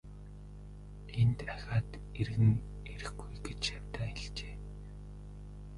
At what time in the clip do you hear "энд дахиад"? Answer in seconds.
1.21-1.89